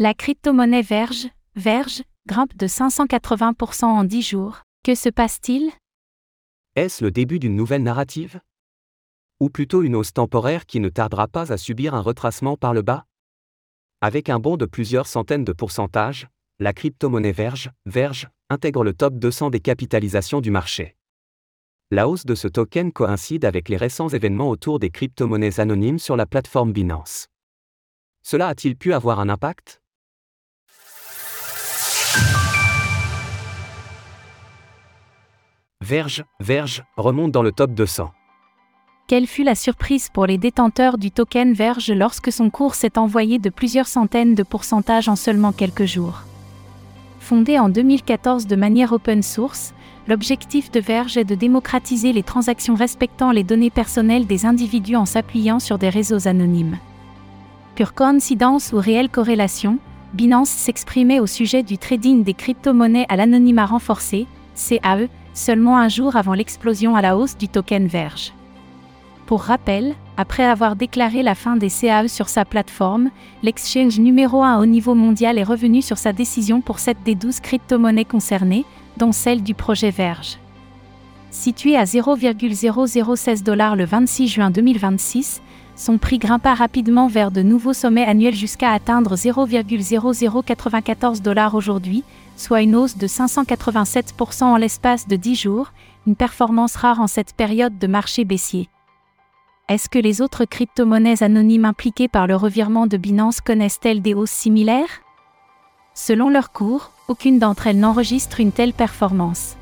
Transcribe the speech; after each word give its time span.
La 0.00 0.14
crypto-monnaie 0.14 0.82
Verge, 0.82 1.26
Verge, 1.56 2.04
grimpe 2.28 2.56
de 2.56 2.68
580% 2.68 3.84
en 3.86 4.04
10 4.04 4.22
jours. 4.22 4.60
Que 4.84 4.94
se 4.94 5.08
passe-t-il? 5.08 5.72
Est-ce 6.76 7.02
le 7.02 7.10
début 7.10 7.40
d'une 7.40 7.56
nouvelle 7.56 7.82
narrative? 7.82 8.40
Ou 9.40 9.50
plutôt 9.50 9.82
une 9.82 9.96
hausse 9.96 10.12
temporaire 10.12 10.66
qui 10.66 10.78
ne 10.78 10.88
tardera 10.88 11.26
pas 11.26 11.52
à 11.52 11.56
subir 11.56 11.96
un 11.96 12.00
retracement 12.00 12.56
par 12.56 12.74
le 12.74 12.82
bas? 12.82 13.06
Avec 14.00 14.28
un 14.28 14.38
bond 14.38 14.56
de 14.56 14.66
plusieurs 14.66 15.08
centaines 15.08 15.44
de 15.44 15.52
pourcentages, 15.52 16.28
la 16.60 16.72
crypto-monnaie 16.72 17.32
Verge, 17.32 17.72
Verge, 17.84 18.28
intègre 18.50 18.84
le 18.84 18.94
top 18.94 19.14
200 19.14 19.50
des 19.50 19.58
capitalisations 19.58 20.40
du 20.40 20.52
marché. 20.52 20.96
La 21.90 22.08
hausse 22.08 22.24
de 22.24 22.36
ce 22.36 22.46
token 22.46 22.92
coïncide 22.92 23.44
avec 23.44 23.68
les 23.68 23.76
récents 23.76 24.10
événements 24.10 24.48
autour 24.48 24.78
des 24.78 24.90
crypto-monnaies 24.90 25.58
anonymes 25.58 25.98
sur 25.98 26.14
la 26.14 26.26
plateforme 26.26 26.72
Binance. 26.72 27.26
Cela 28.22 28.46
a-t-il 28.46 28.76
pu 28.76 28.92
avoir 28.92 29.18
un 29.18 29.28
impact? 29.28 29.82
Verge, 35.88 36.22
Verge, 36.38 36.84
remonte 36.98 37.32
dans 37.32 37.40
le 37.40 37.50
top 37.50 37.70
200. 37.70 38.10
Quelle 39.06 39.26
fut 39.26 39.42
la 39.42 39.54
surprise 39.54 40.10
pour 40.12 40.26
les 40.26 40.36
détenteurs 40.36 40.98
du 40.98 41.10
token 41.10 41.54
Verge 41.54 41.90
lorsque 41.90 42.30
son 42.30 42.50
cours 42.50 42.74
s'est 42.74 42.98
envoyé 42.98 43.38
de 43.38 43.48
plusieurs 43.48 43.86
centaines 43.86 44.34
de 44.34 44.42
pourcentages 44.42 45.08
en 45.08 45.16
seulement 45.16 45.50
quelques 45.50 45.86
jours? 45.86 46.24
Fondé 47.20 47.58
en 47.58 47.70
2014 47.70 48.46
de 48.46 48.54
manière 48.54 48.92
open 48.92 49.22
source, 49.22 49.72
l'objectif 50.08 50.70
de 50.70 50.78
Verge 50.78 51.16
est 51.16 51.24
de 51.24 51.34
démocratiser 51.34 52.12
les 52.12 52.22
transactions 52.22 52.74
respectant 52.74 53.32
les 53.32 53.42
données 53.42 53.70
personnelles 53.70 54.26
des 54.26 54.44
individus 54.44 54.96
en 54.96 55.06
s'appuyant 55.06 55.58
sur 55.58 55.78
des 55.78 55.88
réseaux 55.88 56.28
anonymes. 56.28 56.76
Pure 57.76 57.94
coïncidence 57.94 58.74
ou 58.74 58.76
réelle 58.76 59.08
corrélation, 59.08 59.78
Binance 60.12 60.50
s'exprimait 60.50 61.20
au 61.20 61.26
sujet 61.26 61.62
du 61.62 61.78
trading 61.78 62.24
des 62.24 62.34
crypto-monnaies 62.34 63.06
à 63.08 63.16
l'anonymat 63.16 63.64
renforcé, 63.64 64.26
CAE, 64.54 65.08
seulement 65.38 65.78
un 65.78 65.88
jour 65.88 66.16
avant 66.16 66.34
l'explosion 66.34 66.96
à 66.96 67.02
la 67.02 67.16
hausse 67.16 67.36
du 67.36 67.48
token 67.48 67.86
Verge. 67.86 68.32
Pour 69.26 69.42
rappel, 69.42 69.94
après 70.16 70.44
avoir 70.44 70.74
déclaré 70.74 71.22
la 71.22 71.34
fin 71.34 71.56
des 71.56 71.68
CAE 71.68 72.08
sur 72.08 72.28
sa 72.28 72.44
plateforme, 72.44 73.10
l'exchange 73.42 73.98
numéro 73.98 74.42
1 74.42 74.58
au 74.58 74.66
niveau 74.66 74.94
mondial 74.94 75.38
est 75.38 75.44
revenu 75.44 75.82
sur 75.82 75.98
sa 75.98 76.12
décision 76.12 76.60
pour 76.60 76.78
7 76.78 76.96
des 77.04 77.14
12 77.14 77.40
crypto-monnaies 77.40 78.06
concernées, 78.06 78.64
dont 78.96 79.12
celle 79.12 79.42
du 79.42 79.54
projet 79.54 79.90
Verge. 79.90 80.38
Situé 81.30 81.76
à 81.76 81.84
0,0016 81.84 83.42
dollars 83.42 83.76
le 83.76 83.84
26 83.84 84.28
juin 84.28 84.50
2026, 84.50 85.42
son 85.78 85.96
prix 85.96 86.18
grimpa 86.18 86.52
rapidement 86.54 87.06
vers 87.06 87.30
de 87.30 87.40
nouveaux 87.40 87.72
sommets 87.72 88.04
annuels 88.04 88.34
jusqu'à 88.34 88.72
atteindre 88.72 89.14
0,0094 89.14 91.22
dollars 91.22 91.54
aujourd'hui, 91.54 92.02
soit 92.36 92.62
une 92.62 92.74
hausse 92.74 92.98
de 92.98 93.06
587% 93.06 94.42
en 94.44 94.56
l'espace 94.56 95.06
de 95.06 95.14
10 95.14 95.36
jours, 95.36 95.72
une 96.06 96.16
performance 96.16 96.74
rare 96.74 97.00
en 97.00 97.06
cette 97.06 97.32
période 97.32 97.78
de 97.78 97.86
marché 97.86 98.24
baissier. 98.24 98.68
Est-ce 99.68 99.88
que 99.88 100.00
les 100.00 100.20
autres 100.20 100.46
crypto-monnaies 100.46 101.22
anonymes 101.22 101.64
impliquées 101.64 102.08
par 102.08 102.26
le 102.26 102.34
revirement 102.34 102.88
de 102.88 102.96
Binance 102.96 103.40
connaissent-elles 103.40 104.02
des 104.02 104.14
hausses 104.14 104.30
similaires? 104.30 105.02
Selon 105.94 106.28
leur 106.28 106.50
cours, 106.50 106.90
aucune 107.06 107.38
d'entre 107.38 107.68
elles 107.68 107.78
n'enregistre 107.78 108.40
une 108.40 108.50
telle 108.50 108.72
performance. 108.72 109.54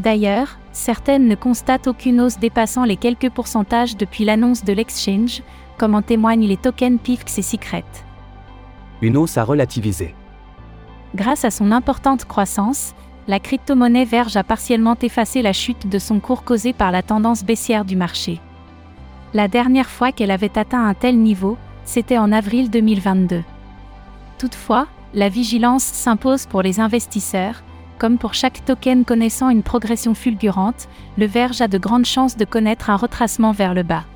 D'ailleurs, 0.00 0.58
certaines 0.72 1.26
ne 1.26 1.34
constatent 1.34 1.86
aucune 1.86 2.20
hausse 2.20 2.38
dépassant 2.38 2.84
les 2.84 2.96
quelques 2.96 3.30
pourcentages 3.30 3.96
depuis 3.96 4.24
l'annonce 4.24 4.64
de 4.64 4.72
l'exchange, 4.72 5.42
comme 5.78 5.94
en 5.94 6.02
témoignent 6.02 6.46
les 6.46 6.56
tokens 6.56 6.98
PIFX 7.02 7.38
et 7.38 7.42
Secret. 7.42 7.84
Une 9.02 9.16
hausse 9.16 9.38
à 9.38 9.44
relativiser. 9.44 10.14
Grâce 11.14 11.44
à 11.44 11.50
son 11.50 11.72
importante 11.72 12.24
croissance, 12.24 12.94
la 13.26 13.40
crypto-monnaie 13.40 14.04
Verge 14.04 14.36
a 14.36 14.44
partiellement 14.44 14.96
effacé 15.02 15.42
la 15.42 15.52
chute 15.52 15.88
de 15.88 15.98
son 15.98 16.20
cours 16.20 16.44
causée 16.44 16.72
par 16.72 16.90
la 16.90 17.02
tendance 17.02 17.44
baissière 17.44 17.84
du 17.84 17.96
marché. 17.96 18.40
La 19.34 19.48
dernière 19.48 19.88
fois 19.88 20.12
qu'elle 20.12 20.30
avait 20.30 20.58
atteint 20.58 20.84
un 20.84 20.94
tel 20.94 21.18
niveau, 21.18 21.56
c'était 21.84 22.18
en 22.18 22.32
avril 22.32 22.70
2022. 22.70 23.42
Toutefois, 24.38 24.86
la 25.14 25.28
vigilance 25.28 25.84
s'impose 25.84 26.46
pour 26.46 26.62
les 26.62 26.80
investisseurs, 26.80 27.62
comme 28.00 28.16
pour 28.16 28.32
chaque 28.32 28.64
token 28.64 29.04
connaissant 29.04 29.50
une 29.50 29.62
progression 29.62 30.14
fulgurante, 30.14 30.88
le 31.18 31.26
Verge 31.26 31.60
a 31.60 31.68
de 31.68 31.76
grandes 31.76 32.06
chances 32.06 32.38
de 32.38 32.46
connaître 32.46 32.88
un 32.88 32.96
retracement 32.96 33.52
vers 33.52 33.74
le 33.74 33.82
bas. 33.82 34.06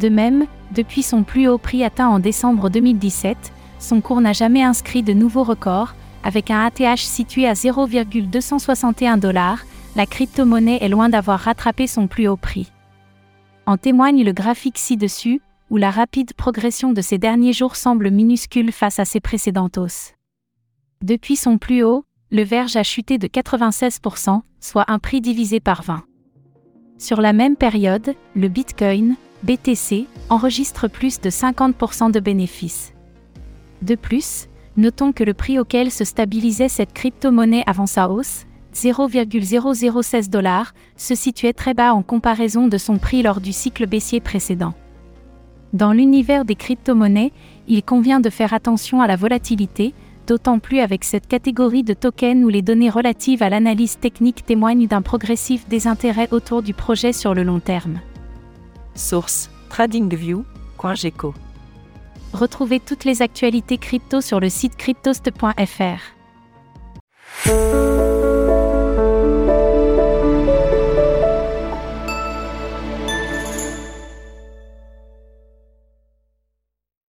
De 0.00 0.08
même, 0.08 0.46
depuis 0.74 1.02
son 1.02 1.22
plus 1.22 1.46
haut 1.46 1.58
prix 1.58 1.84
atteint 1.84 2.08
en 2.08 2.18
décembre 2.18 2.70
2017, 2.70 3.52
son 3.78 4.00
cours 4.00 4.22
n'a 4.22 4.32
jamais 4.32 4.62
inscrit 4.62 5.02
de 5.02 5.12
nouveaux 5.12 5.44
records, 5.44 5.94
avec 6.24 6.50
un 6.50 6.64
ATH 6.64 7.00
situé 7.00 7.46
à 7.46 7.54
0,261 7.54 9.18
dollars, 9.18 9.60
la 9.94 10.06
crypto-monnaie 10.06 10.78
est 10.80 10.88
loin 10.88 11.10
d'avoir 11.10 11.40
rattrapé 11.40 11.86
son 11.86 12.06
plus 12.06 12.28
haut 12.28 12.38
prix. 12.38 12.72
En 13.66 13.76
témoigne 13.76 14.24
le 14.24 14.32
graphique 14.32 14.78
ci-dessus, 14.78 15.42
où 15.68 15.76
la 15.76 15.90
rapide 15.90 16.32
progression 16.32 16.94
de 16.94 17.02
ces 17.02 17.18
derniers 17.18 17.52
jours 17.52 17.76
semble 17.76 18.10
minuscule 18.10 18.72
face 18.72 18.98
à 18.98 19.04
ses 19.04 19.20
précédentes 19.20 19.76
hausses. 19.76 20.14
Depuis 21.02 21.36
son 21.36 21.58
plus 21.58 21.82
haut, 21.82 22.05
le 22.30 22.42
Verge 22.42 22.76
a 22.76 22.82
chuté 22.82 23.18
de 23.18 23.28
96%, 23.28 24.40
soit 24.60 24.84
un 24.88 24.98
prix 24.98 25.20
divisé 25.20 25.60
par 25.60 25.82
20. 25.82 26.02
Sur 26.98 27.20
la 27.20 27.32
même 27.32 27.56
période, 27.56 28.14
le 28.34 28.48
Bitcoin, 28.48 29.14
BTC, 29.44 30.06
enregistre 30.28 30.88
plus 30.88 31.20
de 31.20 31.30
50% 31.30 32.10
de 32.10 32.20
bénéfices. 32.20 32.94
De 33.82 33.94
plus, 33.94 34.48
notons 34.76 35.12
que 35.12 35.22
le 35.22 35.34
prix 35.34 35.58
auquel 35.58 35.90
se 35.92 36.04
stabilisait 36.04 36.68
cette 36.68 36.92
crypto-monnaie 36.92 37.62
avant 37.66 37.86
sa 37.86 38.10
hausse, 38.10 38.46
0,0016 38.74 40.28
dollars, 40.28 40.74
se 40.96 41.14
situait 41.14 41.52
très 41.52 41.74
bas 41.74 41.94
en 41.94 42.02
comparaison 42.02 42.66
de 42.66 42.76
son 42.76 42.98
prix 42.98 43.22
lors 43.22 43.40
du 43.40 43.52
cycle 43.52 43.86
baissier 43.86 44.20
précédent. 44.20 44.74
Dans 45.72 45.92
l'univers 45.92 46.44
des 46.44 46.56
crypto-monnaies, 46.56 47.32
il 47.68 47.82
convient 47.82 48.20
de 48.20 48.30
faire 48.30 48.52
attention 48.52 49.00
à 49.00 49.06
la 49.06 49.16
volatilité, 49.16 49.94
d'autant 50.26 50.58
plus 50.58 50.80
avec 50.80 51.04
cette 51.04 51.26
catégorie 51.26 51.82
de 51.82 51.94
tokens 51.94 52.44
où 52.44 52.48
les 52.48 52.62
données 52.62 52.90
relatives 52.90 53.42
à 53.42 53.48
l'analyse 53.48 53.98
technique 53.98 54.44
témoignent 54.44 54.86
d'un 54.86 55.02
progressif 55.02 55.68
désintérêt 55.68 56.28
autour 56.32 56.62
du 56.62 56.74
projet 56.74 57.12
sur 57.12 57.34
le 57.34 57.42
long 57.42 57.60
terme. 57.60 58.00
Source 58.94 59.50
TradingView.geco 59.70 61.34
Retrouvez 62.32 62.80
toutes 62.80 63.04
les 63.04 63.22
actualités 63.22 63.78
crypto 63.78 64.20
sur 64.20 64.40
le 64.40 64.48
site 64.48 64.76
cryptost.fr. 64.76 66.16